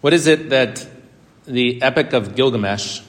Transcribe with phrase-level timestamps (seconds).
[0.00, 0.86] What is it that
[1.46, 3.00] the Epic of Gilgamesh,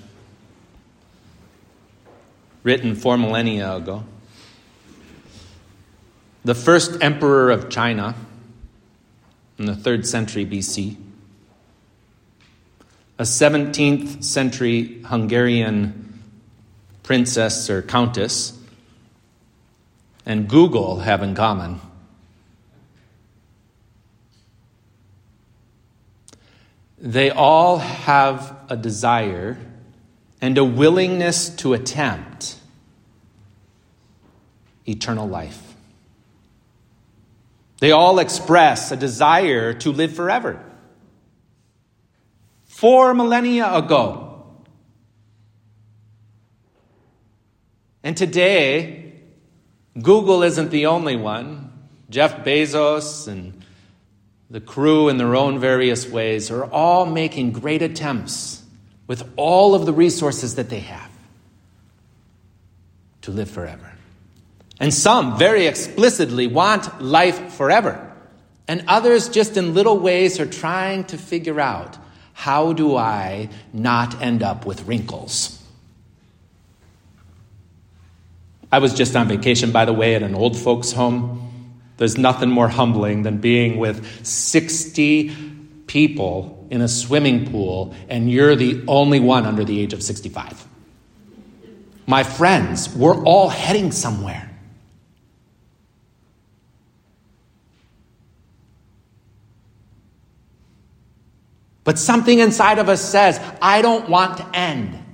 [2.63, 4.03] written four millennia ago,
[6.45, 8.15] the first emperor of China
[9.57, 10.95] in the third century BC,
[13.19, 16.21] a 17th century Hungarian
[17.03, 18.57] princess or countess,
[20.25, 21.81] and Google have in common?
[26.97, 29.57] They all have a desire
[30.41, 32.57] and a willingness to attempt
[34.85, 35.75] eternal life.
[37.79, 40.63] They all express a desire to live forever.
[42.65, 44.45] Four millennia ago.
[48.03, 49.13] And today,
[50.01, 51.71] Google isn't the only one.
[52.09, 53.65] Jeff Bezos and
[54.49, 58.63] the crew, in their own various ways, are all making great attempts
[59.05, 61.11] with all of the resources that they have
[63.21, 63.91] to live forever.
[64.79, 68.03] And some very explicitly want life forever.
[68.67, 71.97] And others, just in little ways, are trying to figure out
[72.33, 75.61] how do I not end up with wrinkles?
[78.71, 81.46] I was just on vacation, by the way, at an old folks' home.
[81.97, 85.35] There's nothing more humbling than being with 60
[85.87, 90.65] people in a swimming pool and you're the only one under the age of 65.
[92.05, 94.47] My friends, we're all heading somewhere.
[101.83, 105.06] But something inside of us says, I don't want to end.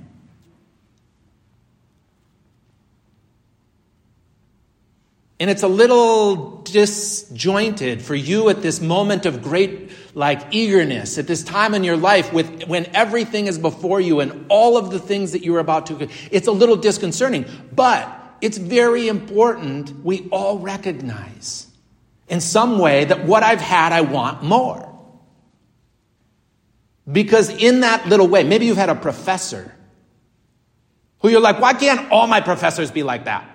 [5.40, 11.26] And it's a little disjointed for you at this moment of great like eagerness, at
[11.26, 15.00] this time in your life with when everything is before you and all of the
[15.00, 20.60] things that you're about to it's a little disconcerting, but it's very important we all
[20.60, 21.66] recognize
[22.28, 24.90] in some way that what I've had I want more.
[27.10, 29.74] Because in that little way, maybe you've had a professor
[31.20, 33.53] who you're like, why can't all my professors be like that?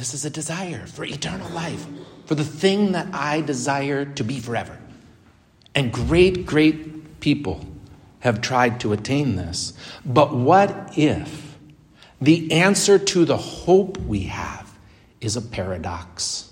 [0.00, 1.86] This is a desire for eternal life,
[2.24, 4.78] for the thing that I desire to be forever.
[5.74, 7.66] And great, great people
[8.20, 9.74] have tried to attain this.
[10.02, 11.58] But what if
[12.18, 14.72] the answer to the hope we have
[15.20, 16.50] is a paradox?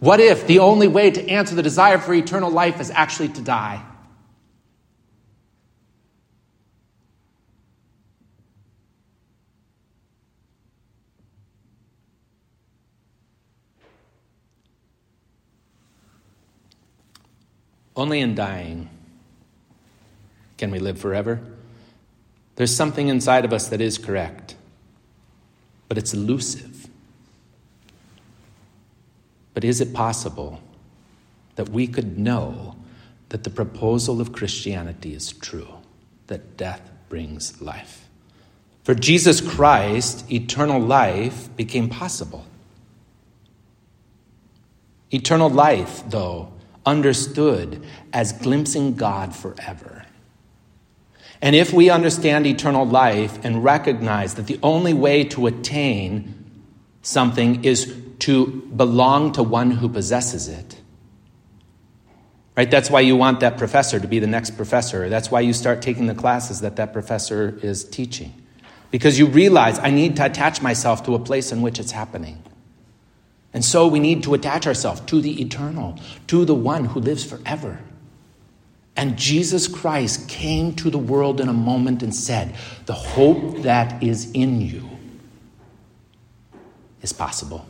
[0.00, 3.40] What if the only way to answer the desire for eternal life is actually to
[3.40, 3.82] die?
[17.96, 18.88] Only in dying
[20.56, 21.40] can we live forever.
[22.56, 24.56] There's something inside of us that is correct,
[25.88, 26.88] but it's elusive.
[29.52, 30.60] But is it possible
[31.56, 32.76] that we could know
[33.28, 35.68] that the proposal of Christianity is true,
[36.26, 38.08] that death brings life?
[38.82, 42.44] For Jesus Christ, eternal life became possible.
[45.10, 46.52] Eternal life, though,
[46.86, 50.04] understood as glimpsing God forever.
[51.40, 56.34] And if we understand eternal life and recognize that the only way to attain
[57.02, 60.80] something is to belong to one who possesses it.
[62.56, 62.70] Right?
[62.70, 65.08] That's why you want that professor to be the next professor.
[65.08, 68.32] That's why you start taking the classes that that professor is teaching.
[68.90, 72.42] Because you realize I need to attach myself to a place in which it's happening.
[73.54, 77.24] And so we need to attach ourselves to the eternal, to the one who lives
[77.24, 77.78] forever.
[78.96, 82.54] And Jesus Christ came to the world in a moment and said,
[82.86, 84.88] The hope that is in you
[87.00, 87.66] is possible.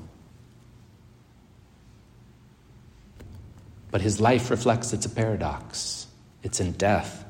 [3.91, 6.07] But his life reflects it's a paradox.
[6.43, 7.25] It's in death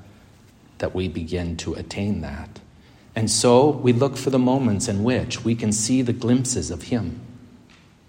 [0.79, 2.61] that we begin to attain that.
[3.17, 6.85] And so we look for the moments in which we can see the glimpses of
[6.85, 7.21] him.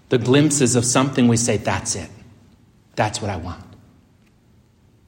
[0.08, 2.10] The glimpses of something we say, that's it.
[2.94, 3.62] That's what I want.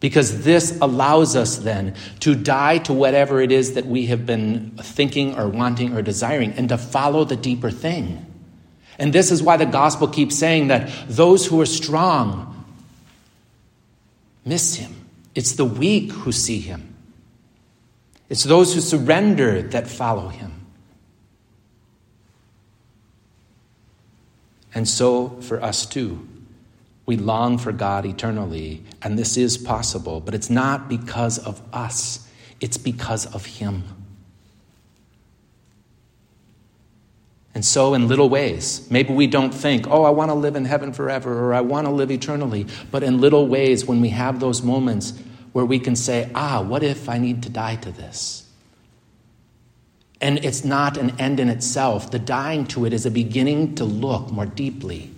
[0.00, 4.76] Because this allows us then to die to whatever it is that we have been
[4.80, 8.24] thinking or wanting or desiring and to follow the deeper thing.
[8.98, 12.64] And this is why the gospel keeps saying that those who are strong
[14.44, 14.94] miss him.
[15.34, 16.96] It's the weak who see him.
[18.28, 20.57] It's those who surrender that follow him.
[24.74, 26.26] And so for us too.
[27.06, 32.28] We long for God eternally, and this is possible, but it's not because of us,
[32.60, 33.82] it's because of Him.
[37.54, 40.64] And so, in little ways, maybe we don't think, oh, I want to live in
[40.64, 42.66] heaven forever or I want to live eternally.
[42.90, 45.14] But in little ways, when we have those moments
[45.52, 48.47] where we can say, ah, what if I need to die to this?
[50.20, 52.10] And it's not an end in itself.
[52.10, 55.12] The dying to it is a beginning to look more deeply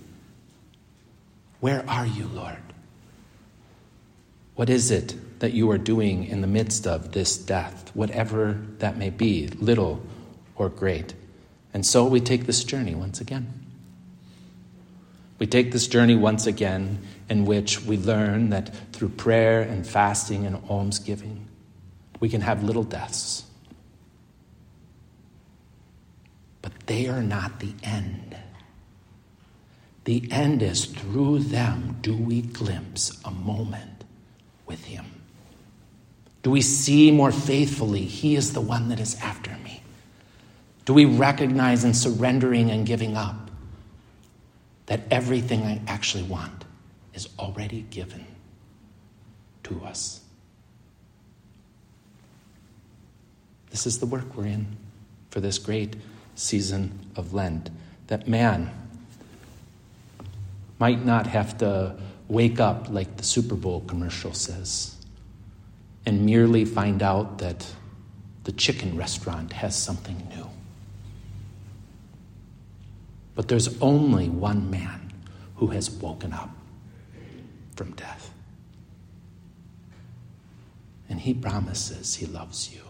[1.61, 2.57] where are you, Lord?
[4.55, 8.97] What is it that you are doing in the midst of this death, whatever that
[8.97, 10.01] may be, little
[10.55, 11.13] or great?
[11.73, 13.53] And so we take this journey once again.
[15.37, 16.99] We take this journey once again
[17.29, 21.47] in which we learn that through prayer and fasting and almsgiving,
[22.19, 23.43] we can have little deaths.
[26.61, 28.35] But they are not the end.
[30.03, 34.03] The end is through them do we glimpse a moment
[34.65, 35.05] with Him.
[36.43, 39.83] Do we see more faithfully, He is the one that is after me?
[40.85, 43.51] Do we recognize in surrendering and giving up
[44.87, 46.65] that everything I actually want
[47.13, 48.25] is already given
[49.63, 50.21] to us?
[53.69, 54.75] This is the work we're in
[55.29, 55.95] for this great
[56.41, 57.69] season of Lent.
[58.07, 58.71] That man,
[60.81, 61.95] might not have to
[62.27, 64.95] wake up like the Super Bowl commercial says
[66.07, 67.71] and merely find out that
[68.45, 70.49] the chicken restaurant has something new.
[73.35, 75.13] But there's only one man
[75.57, 76.49] who has woken up
[77.75, 78.33] from death.
[81.09, 82.81] And he promises he loves you.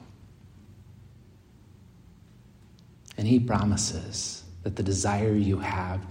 [3.22, 6.02] And he promises that the desire you have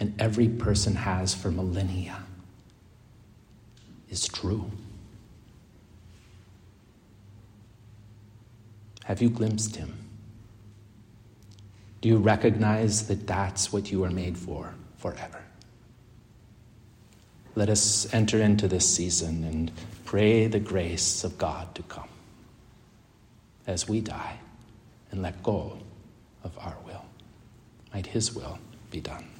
[0.00, 2.22] and every person has for millennia
[4.08, 4.70] is true.
[9.04, 9.92] Have you glimpsed him?
[12.00, 15.42] Do you recognize that that's what you are made for forever?
[17.54, 19.70] Let us enter into this season and
[20.06, 22.08] pray the grace of God to come
[23.66, 24.38] as we die
[25.10, 25.78] and let go
[26.46, 27.04] of our will.
[27.92, 28.58] Might his will
[28.90, 29.35] be done.